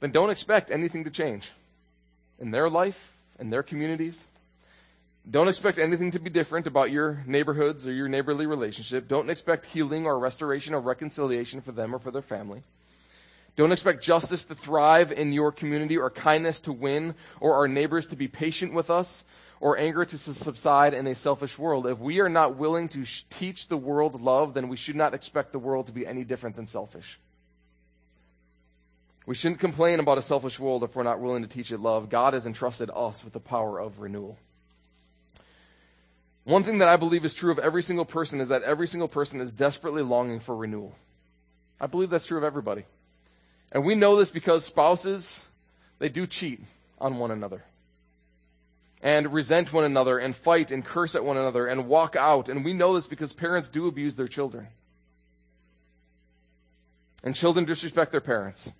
[0.00, 1.50] then don't expect anything to change
[2.38, 4.26] in their life, in their communities.
[5.30, 9.08] Don't expect anything to be different about your neighborhoods or your neighborly relationship.
[9.08, 12.62] Don't expect healing or restoration or reconciliation for them or for their family.
[13.56, 18.06] Don't expect justice to thrive in your community or kindness to win or our neighbors
[18.06, 19.24] to be patient with us
[19.60, 21.88] or anger to subside in a selfish world.
[21.88, 25.50] If we are not willing to teach the world love, then we should not expect
[25.50, 27.18] the world to be any different than selfish.
[29.28, 32.08] We shouldn't complain about a selfish world if we're not willing to teach it love.
[32.08, 34.38] God has entrusted us with the power of renewal.
[36.44, 39.06] One thing that I believe is true of every single person is that every single
[39.06, 40.94] person is desperately longing for renewal.
[41.78, 42.86] I believe that's true of everybody.
[43.70, 45.46] And we know this because spouses,
[45.98, 46.62] they do cheat
[46.98, 47.62] on one another.
[49.02, 52.48] And resent one another and fight and curse at one another and walk out.
[52.48, 54.68] And we know this because parents do abuse their children.
[57.22, 58.72] And children disrespect their parents.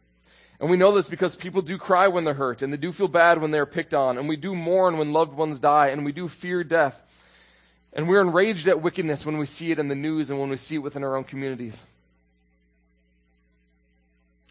[0.61, 3.09] And we know this because people do cry when they're hurt, and they do feel
[3.09, 6.13] bad when they're picked on, and we do mourn when loved ones die, and we
[6.13, 7.01] do fear death.
[7.93, 10.57] And we're enraged at wickedness when we see it in the news and when we
[10.57, 11.85] see it within our own communities.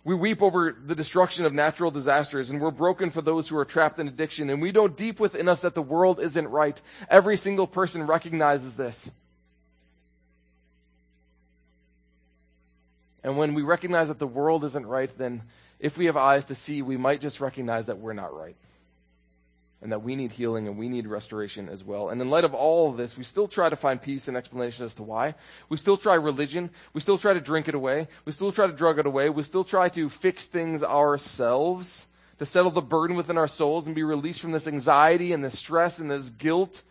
[0.03, 3.65] We weep over the destruction of natural disasters, and we're broken for those who are
[3.65, 6.81] trapped in addiction, and we know deep within us that the world isn't right.
[7.09, 9.11] Every single person recognizes this.
[13.27, 15.41] And when we recognize that the world isn't right, then
[15.81, 18.55] if we have eyes to see, we might just recognize that we're not right.
[19.81, 22.07] And that we need healing and we need restoration as well.
[22.07, 24.85] And in light of all of this, we still try to find peace and explanation
[24.85, 25.35] as to why.
[25.67, 26.69] We still try religion.
[26.93, 28.07] We still try to drink it away.
[28.23, 29.29] We still try to drug it away.
[29.29, 33.95] We still try to fix things ourselves to settle the burden within our souls and
[33.95, 36.81] be released from this anxiety and this stress and this guilt.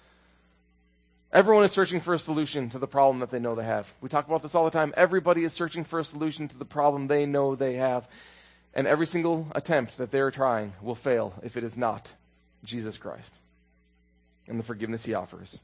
[1.32, 3.92] Everyone is searching for a solution to the problem that they know they have.
[4.00, 4.94] We talk about this all the time.
[4.96, 8.08] Everybody is searching for a solution to the problem they know they have.
[8.74, 12.12] And every single attempt that they're trying will fail if it is not
[12.64, 13.34] Jesus Christ
[14.48, 15.58] and the forgiveness he offers.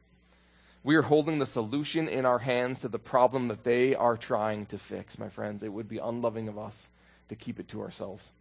[0.84, 4.66] We are holding the solution in our hands to the problem that they are trying
[4.66, 5.62] to fix, my friends.
[5.62, 6.90] It would be unloving of us
[7.28, 8.32] to keep it to ourselves.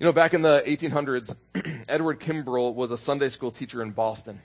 [0.00, 1.36] You know, back in the 1800s,
[1.88, 4.40] Edward Kimball was a Sunday school teacher in Boston.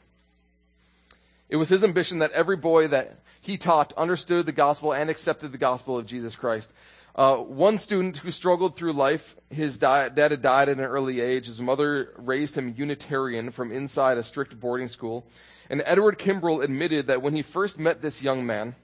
[1.53, 5.51] It was his ambition that every boy that he taught understood the gospel and accepted
[5.51, 6.67] the gospel of Jesus Christ.
[7.15, 11.45] Uh, one student who struggled through life, his dad had died at an early age.
[11.45, 15.27] His mother raised him Unitarian from inside a strict boarding school.
[15.69, 18.75] And Edward Kimball admitted that when he first met this young man,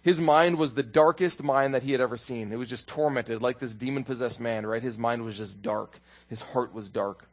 [0.00, 2.52] his mind was the darkest mind that he had ever seen.
[2.52, 4.82] It was just tormented, like this demon possessed man, right?
[4.82, 6.00] His mind was just dark.
[6.28, 7.28] His heart was dark.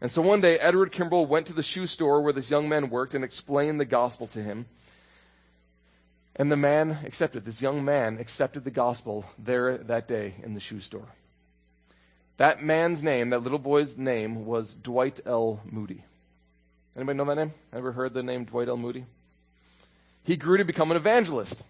[0.00, 2.90] And so one day, Edward Kimball went to the shoe store where this young man
[2.90, 4.66] worked and explained the gospel to him.
[6.36, 10.60] And the man accepted, this young man accepted the gospel there that day in the
[10.60, 11.08] shoe store.
[12.36, 15.60] That man's name, that little boy's name, was Dwight L.
[15.64, 16.04] Moody.
[16.94, 17.52] Anybody know that name?
[17.72, 18.76] Ever heard the name Dwight L.
[18.76, 19.04] Moody?
[20.22, 21.64] He grew to become an evangelist.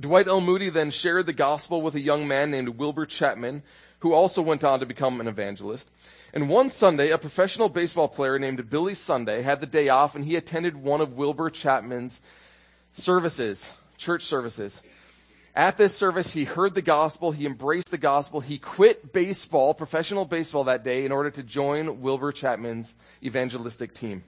[0.00, 0.40] Dwight L.
[0.40, 3.62] Moody then shared the gospel with a young man named Wilbur Chapman,
[4.00, 5.88] who also went on to become an evangelist.
[6.34, 10.24] And one Sunday, a professional baseball player named Billy Sunday had the day off, and
[10.24, 12.20] he attended one of Wilbur Chapman's
[12.90, 14.82] services, church services.
[15.54, 20.24] At this service, he heard the gospel, he embraced the gospel, he quit baseball, professional
[20.24, 22.92] baseball that day in order to join Wilbur Chapman's
[23.22, 24.24] evangelistic team.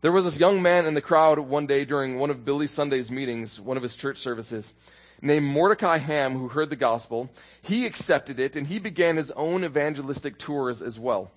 [0.00, 3.10] There was this young man in the crowd one day during one of Billy Sunday's
[3.10, 4.72] meetings, one of his church services,
[5.22, 7.30] named Mordecai Ham who heard the gospel.
[7.62, 11.30] He accepted it and he began his own evangelistic tours as well.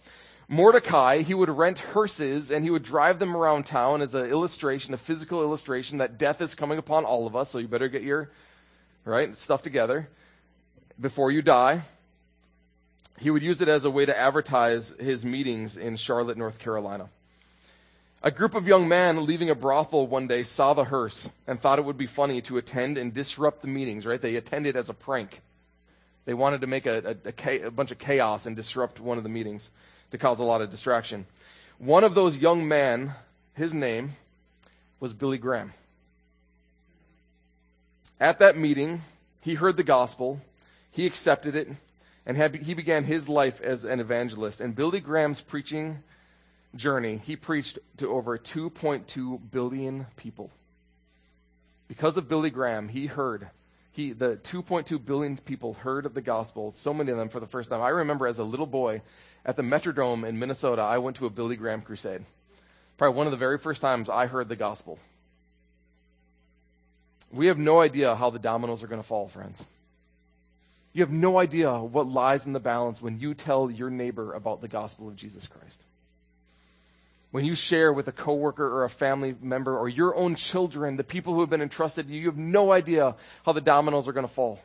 [0.48, 4.96] Mordecai, he would rent hearses and he would drive them around town as an illustration,
[4.96, 8.02] a physical illustration that death is coming upon all of us, so you better get
[8.02, 8.32] your
[9.06, 10.10] right stuff together
[11.00, 11.82] before you die.
[13.20, 17.10] He would use it as a way to advertise his meetings in Charlotte, North Carolina.
[18.22, 21.80] A group of young men leaving a brothel one day saw the hearse and thought
[21.80, 24.22] it would be funny to attend and disrupt the meetings, right?
[24.22, 25.42] They attended as a prank.
[26.26, 29.24] They wanted to make a, a, a, a bunch of chaos and disrupt one of
[29.24, 29.72] the meetings
[30.12, 31.26] to cause a lot of distraction.
[31.78, 33.14] One of those young men,
[33.54, 34.12] his name
[35.00, 35.72] was Billy Graham.
[38.20, 39.02] At that meeting,
[39.42, 40.42] he heard the gospel,
[40.92, 41.70] he accepted it,
[42.26, 44.60] and had, he began his life as an evangelist.
[44.60, 46.04] And Billy Graham's preaching
[46.76, 50.52] journey, he preached to over 2.2 billion people.
[51.88, 53.50] Because of Billy Graham, he heard
[54.00, 57.48] he, the 2.2 billion people heard of the gospel, so many of them for the
[57.48, 57.82] first time.
[57.82, 59.02] I remember as a little boy
[59.46, 62.24] at the Metrodome in Minnesota, I went to a Billy Graham crusade.
[62.98, 65.00] Probably one of the very first times I heard the gospel.
[67.32, 69.66] We have no idea how the dominoes are going to fall, friends.
[70.94, 74.62] You have no idea what lies in the balance when you tell your neighbor about
[74.62, 75.84] the gospel of Jesus Christ.
[77.32, 81.04] When you share with a coworker or a family member or your own children, the
[81.04, 83.16] people who have been entrusted to you, you have no idea
[83.46, 84.60] how the dominoes are going to fall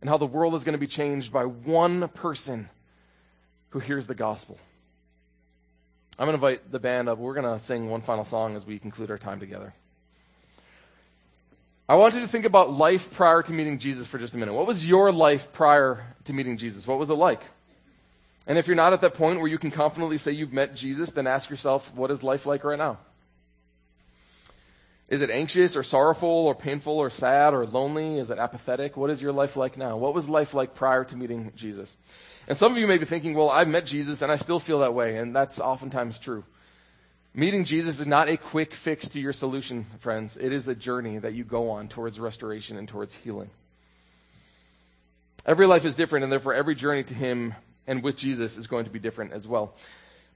[0.00, 2.68] and how the world is going to be changed by one person
[3.70, 4.58] who hears the gospel.
[6.18, 7.18] I'm going to invite the band up.
[7.18, 9.72] We're going to sing one final song as we conclude our time together.
[11.88, 14.54] I want you to think about life prior to meeting Jesus for just a minute.
[14.54, 16.86] What was your life prior to meeting Jesus?
[16.86, 17.42] What was it like?
[18.46, 21.10] And if you're not at that point where you can confidently say you've met Jesus,
[21.10, 22.98] then ask yourself, what is life like right now?
[25.08, 28.18] Is it anxious or sorrowful or painful or sad or lonely?
[28.18, 28.96] Is it apathetic?
[28.96, 29.96] What is your life like now?
[29.96, 31.96] What was life like prior to meeting Jesus?
[32.48, 34.80] And some of you may be thinking, well, I've met Jesus and I still feel
[34.80, 36.44] that way, and that's oftentimes true.
[37.34, 40.36] Meeting Jesus is not a quick fix to your solution, friends.
[40.36, 43.50] It is a journey that you go on towards restoration and towards healing.
[45.44, 47.54] Every life is different, and therefore every journey to Him
[47.86, 49.74] and with Jesus is going to be different as well.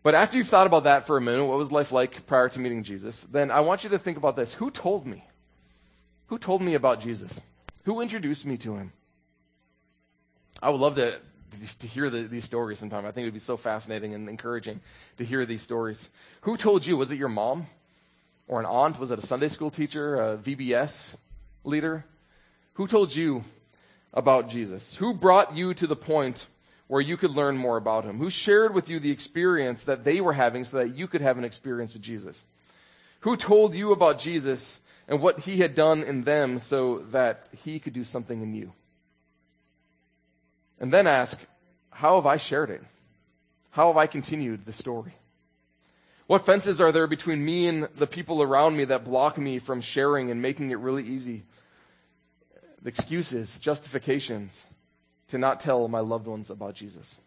[0.03, 2.59] But after you've thought about that for a minute, what was life like prior to
[2.59, 3.23] meeting Jesus?
[3.23, 4.55] Then I want you to think about this.
[4.55, 5.25] Who told me?
[6.29, 7.39] Who told me about Jesus?
[7.85, 8.93] Who introduced me to him?
[10.63, 11.19] I would love to
[11.81, 13.05] to hear the, these stories sometime.
[13.05, 14.81] I think it would be so fascinating and encouraging
[15.19, 16.09] to hear these stories.
[16.43, 16.97] Who told you?
[16.97, 17.67] Was it your mom
[18.47, 18.99] or an aunt?
[18.99, 21.15] Was it a Sunday school teacher, a VBS
[21.65, 22.05] leader?
[22.75, 23.45] Who told you
[24.15, 24.95] about Jesus?
[24.95, 26.47] Who brought you to the point
[26.91, 28.19] where you could learn more about him?
[28.19, 31.39] Who shared with you the experience that they were having so that you could have
[31.39, 32.45] an experience with Jesus?
[33.21, 37.79] Who told you about Jesus and what he had done in them so that he
[37.79, 38.73] could do something in you?
[40.81, 41.41] And then ask,
[41.91, 42.83] how have I shared it?
[43.71, 45.15] How have I continued the story?
[46.27, 49.81] What fences are there between me and the people around me that block me from
[49.81, 51.45] sharing and making it really easy?
[52.83, 54.67] The excuses, justifications,
[55.31, 57.19] to not tell my loved ones about Jesus.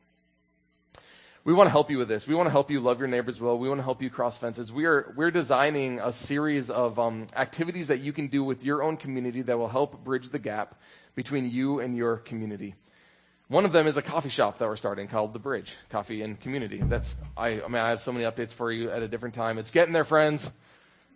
[1.46, 2.26] We want to help you with this.
[2.26, 3.58] We want to help you love your neighbors well.
[3.58, 4.72] We want to help you cross fences.
[4.72, 8.82] We are we're designing a series of um, activities that you can do with your
[8.82, 10.80] own community that will help bridge the gap
[11.16, 12.76] between you and your community.
[13.50, 16.40] One of them is a coffee shop that we're starting called The Bridge Coffee and
[16.40, 16.82] Community.
[16.82, 19.58] That's I, I mean I have so many updates for you at a different time.
[19.58, 20.50] It's getting there, friends.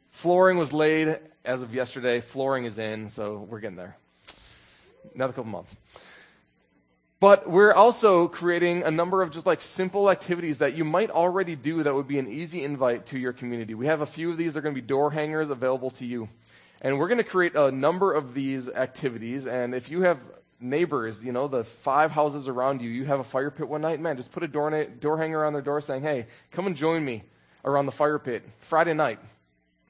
[0.10, 2.20] Flooring was laid as of yesterday.
[2.20, 3.96] Flooring is in, so we're getting there.
[5.16, 5.74] Another couple months.
[7.20, 11.56] But we're also creating a number of just like simple activities that you might already
[11.56, 13.74] do that would be an easy invite to your community.
[13.74, 14.54] We have a few of these.
[14.54, 16.30] They're going to be door hangers available to you.
[16.80, 19.48] And we're going to create a number of these activities.
[19.48, 20.20] And if you have
[20.60, 24.00] neighbors, you know, the five houses around you, you have a fire pit one night,
[24.00, 26.76] man, just put a door, na- door hanger on their door saying, hey, come and
[26.76, 27.24] join me
[27.66, 29.18] around the fire pit Friday night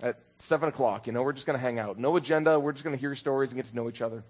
[0.02, 1.08] at 7 o'clock.
[1.08, 2.00] You know, we're just going to hang out.
[2.00, 2.58] No agenda.
[2.58, 4.24] We're just going to hear stories and get to know each other.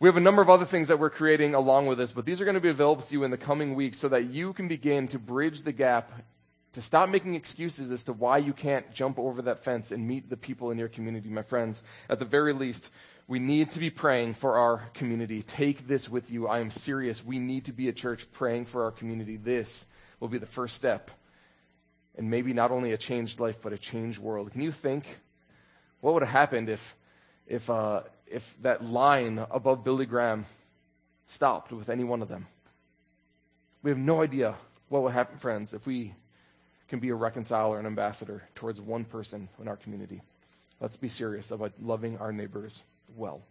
[0.00, 2.40] We have a number of other things that we're creating along with this, but these
[2.40, 4.66] are going to be available to you in the coming weeks so that you can
[4.66, 6.10] begin to bridge the gap,
[6.72, 10.30] to stop making excuses as to why you can't jump over that fence and meet
[10.30, 11.82] the people in your community, my friends.
[12.08, 12.90] At the very least,
[13.28, 15.42] we need to be praying for our community.
[15.42, 16.48] Take this with you.
[16.48, 17.22] I am serious.
[17.22, 19.36] We need to be a church praying for our community.
[19.36, 19.86] This
[20.18, 21.10] will be the first step.
[22.16, 24.50] And maybe not only a changed life, but a changed world.
[24.52, 25.04] Can you think
[26.00, 26.96] what would have happened if,
[27.46, 28.00] if, uh,
[28.30, 30.46] if that line above Billy Graham
[31.26, 32.46] stopped with any one of them.
[33.82, 34.54] We have no idea
[34.88, 36.14] what would happen, friends, if we
[36.88, 40.22] can be a reconciler, an ambassador towards one person in our community.
[40.80, 42.82] Let's be serious about loving our neighbors
[43.16, 43.42] well.